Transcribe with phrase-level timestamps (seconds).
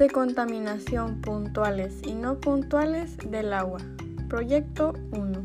[0.00, 3.80] de contaminación puntuales y no puntuales del agua.
[4.30, 5.42] Proyecto 1.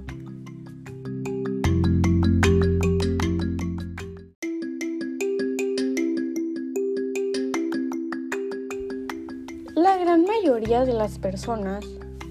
[9.76, 11.84] La gran mayoría de las personas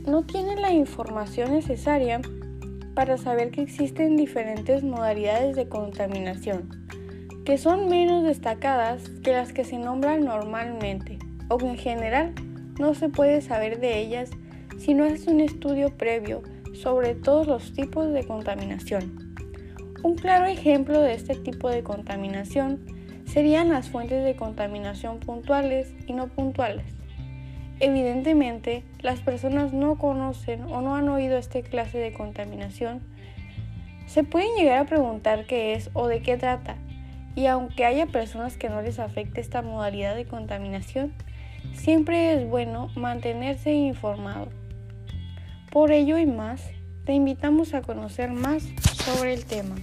[0.06, 2.22] no tienen la información necesaria
[2.94, 6.86] para saber que existen diferentes modalidades de contaminación,
[7.44, 12.34] que son menos destacadas que las que se nombran normalmente o en general
[12.78, 14.30] no se puede saber de ellas
[14.78, 16.42] si no es un estudio previo
[16.74, 19.34] sobre todos los tipos de contaminación.
[20.02, 22.84] Un claro ejemplo de este tipo de contaminación
[23.26, 26.84] serían las fuentes de contaminación puntuales y no puntuales.
[27.80, 33.00] Evidentemente, las personas no conocen o no han oído esta clase de contaminación.
[34.06, 36.76] Se pueden llegar a preguntar qué es o de qué trata,
[37.34, 41.12] y aunque haya personas que no les afecte esta modalidad de contaminación,
[41.74, 44.48] siempre es bueno mantenerse informado.
[45.70, 46.62] Por ello y más,
[47.04, 48.62] te invitamos a conocer más
[49.04, 49.74] sobre el tema.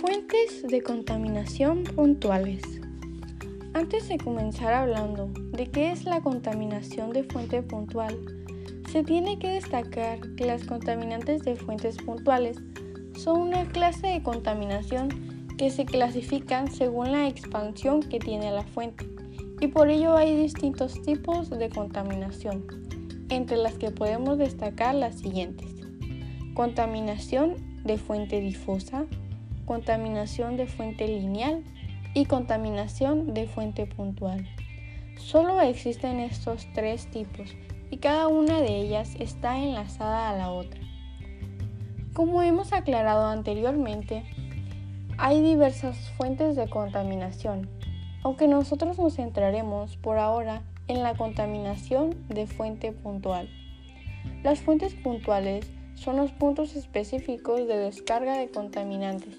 [0.00, 2.62] Fuentes de contaminación puntuales.
[3.74, 8.35] Antes de comenzar hablando de qué es la contaminación de fuente puntual,
[8.96, 12.56] se tiene que destacar que las contaminantes de fuentes puntuales
[13.14, 19.06] son una clase de contaminación que se clasifican según la expansión que tiene la fuente
[19.60, 22.64] y por ello hay distintos tipos de contaminación,
[23.28, 25.68] entre las que podemos destacar las siguientes.
[26.54, 29.04] Contaminación de fuente difusa,
[29.66, 31.62] contaminación de fuente lineal
[32.14, 34.48] y contaminación de fuente puntual.
[35.18, 37.54] Solo existen estos tres tipos
[37.96, 40.78] y cada una de ellas está enlazada a la otra.
[42.12, 44.22] Como hemos aclarado anteriormente,
[45.16, 47.70] hay diversas fuentes de contaminación,
[48.22, 53.48] aunque nosotros nos centraremos por ahora en la contaminación de fuente puntual.
[54.42, 59.38] Las fuentes puntuales son los puntos específicos de descarga de contaminantes.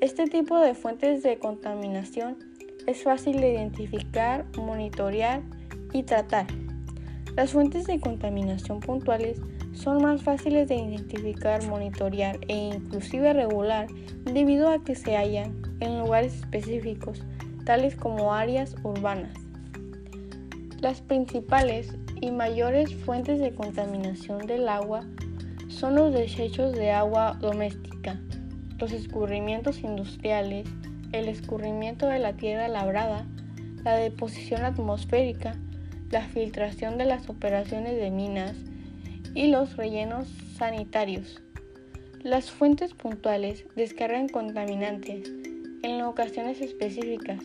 [0.00, 2.38] Este tipo de fuentes de contaminación
[2.86, 5.42] es fácil de identificar, monitorear
[5.92, 6.46] y tratar.
[7.36, 9.40] Las fuentes de contaminación puntuales
[9.72, 13.86] son más fáciles de identificar, monitorear e inclusive regular
[14.24, 17.22] debido a que se hallan en lugares específicos,
[17.64, 19.32] tales como áreas urbanas.
[20.80, 25.06] Las principales y mayores fuentes de contaminación del agua
[25.68, 28.20] son los desechos de agua doméstica,
[28.78, 30.68] los escurrimientos industriales,
[31.12, 33.26] el escurrimiento de la tierra labrada,
[33.84, 35.56] la deposición atmosférica,
[36.12, 38.54] la filtración de las operaciones de minas
[39.34, 40.28] y los rellenos
[40.58, 41.40] sanitarios.
[42.22, 45.32] Las fuentes puntuales descargan contaminantes
[45.82, 47.40] en ocasiones específicas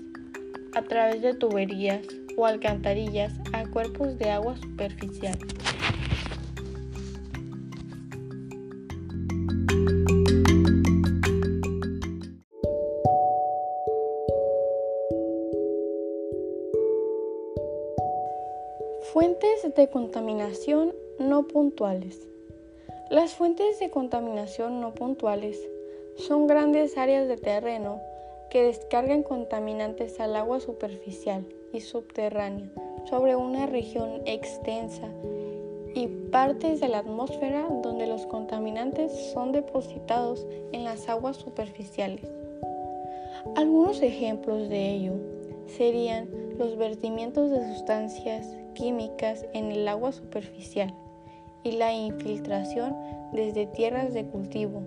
[0.75, 2.05] a través de tuberías
[2.35, 5.39] o alcantarillas a cuerpos de agua superficial.
[19.13, 22.27] Fuentes de contaminación no puntuales.
[23.09, 25.57] Las fuentes de contaminación no puntuales
[26.17, 28.01] son grandes áreas de terreno
[28.49, 32.69] que descargan contaminantes al agua superficial y subterránea
[33.05, 35.07] sobre una región extensa
[35.95, 42.29] y partes de la atmósfera donde los contaminantes son depositados en las aguas superficiales.
[43.55, 45.13] Algunos ejemplos de ello
[45.65, 48.45] serían los vertimientos de sustancias
[48.77, 50.93] químicas en el agua superficial
[51.63, 52.95] y la infiltración
[53.33, 54.83] desde tierras de cultivo,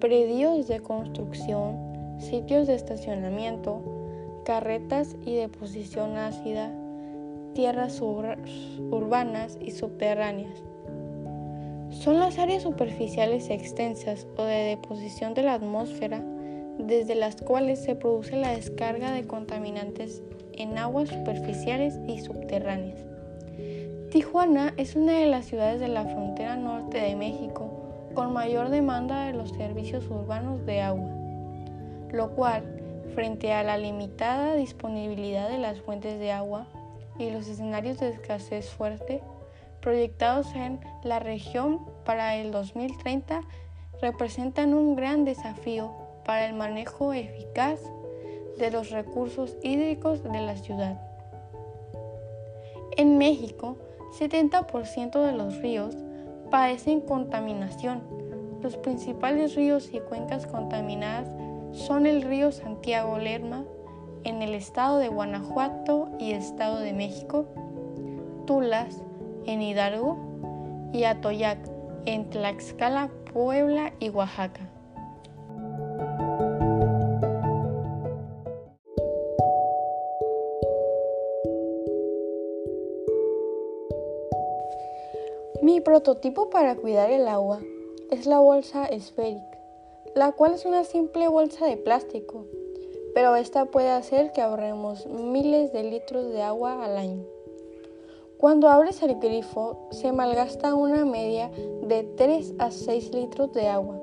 [0.00, 3.80] predios de construcción, sitios de estacionamiento,
[4.44, 6.72] carretas y deposición ácida,
[7.54, 10.64] tierras urbanas y subterráneas.
[11.90, 16.24] Son las áreas superficiales extensas o de deposición de la atmósfera
[16.78, 20.24] desde las cuales se produce la descarga de contaminantes
[20.58, 23.00] en aguas superficiales y subterráneas.
[24.10, 29.26] Tijuana es una de las ciudades de la frontera norte de México con mayor demanda
[29.26, 31.10] de los servicios urbanos de agua,
[32.12, 32.62] lo cual,
[33.14, 36.66] frente a la limitada disponibilidad de las fuentes de agua
[37.18, 39.20] y los escenarios de escasez fuerte
[39.80, 43.42] proyectados en la región para el 2030,
[44.00, 45.92] representan un gran desafío
[46.24, 47.80] para el manejo eficaz
[48.58, 51.00] de los recursos hídricos de la ciudad.
[52.96, 53.76] En México,
[54.18, 55.96] 70% de los ríos
[56.50, 58.02] padecen contaminación
[58.62, 61.28] Los principales ríos y cuencas contaminadas
[61.72, 63.64] son el río Santiago Lerma
[64.22, 67.46] en el estado de Guanajuato y estado de México,
[68.46, 69.02] Tulas
[69.44, 71.58] en Hidalgo y Atoyac
[72.06, 74.73] en Tlaxcala, Puebla y Oaxaca.
[85.62, 87.60] Mi prototipo para cuidar el agua
[88.10, 89.58] es la bolsa esférica,
[90.14, 92.44] la cual es una simple bolsa de plástico,
[93.14, 97.24] pero esta puede hacer que ahorremos miles de litros de agua al año.
[98.36, 101.50] Cuando abres el grifo se malgasta una media
[101.82, 104.00] de 3 a 6 litros de agua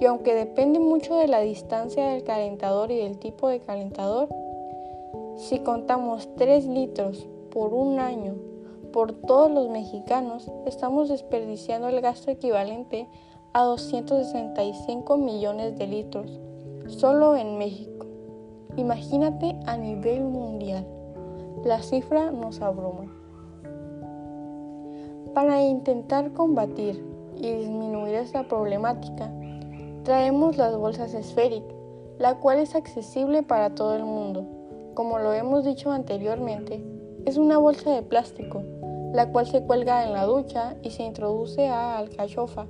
[0.00, 4.28] y aunque depende mucho de la distancia del calentador y del tipo de calentador,
[5.36, 8.36] si contamos 3 litros por un año
[8.92, 13.08] por todos los mexicanos, estamos desperdiciando el gasto equivalente
[13.52, 16.40] a 265 millones de litros
[16.88, 18.06] solo en México.
[18.76, 20.86] Imagínate a nivel mundial.
[21.64, 23.12] La cifra nos abruma.
[25.34, 27.04] Para intentar combatir
[27.36, 29.30] y disminuir esta problemática,
[30.04, 31.74] traemos las bolsas esféricas,
[32.18, 34.46] la cual es accesible para todo el mundo.
[34.94, 36.82] Como lo hemos dicho anteriormente,
[37.24, 38.62] es una bolsa de plástico
[39.12, 42.66] la cual se cuelga en la ducha y se introduce a alcachofa,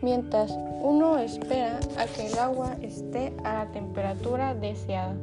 [0.00, 5.16] mientras uno espera a que el agua esté a la temperatura deseada.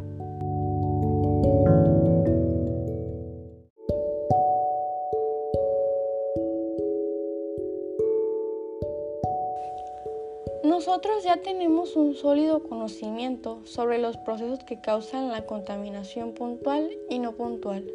[10.64, 17.20] Nosotros ya tenemos un sólido conocimiento sobre los procesos que causan la contaminación puntual y
[17.20, 17.86] no puntual.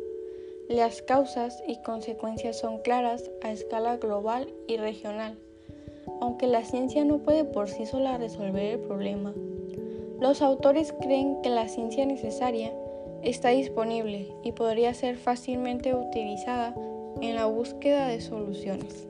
[0.69, 5.37] Las causas y consecuencias son claras a escala global y regional,
[6.23, 9.35] aunque la ciencia no puede por sí sola resolver el problema.
[10.21, 12.73] Los autores creen que la ciencia necesaria
[13.23, 16.75] está disponible y podría ser fácilmente utilizada
[17.21, 19.07] en la búsqueda de soluciones.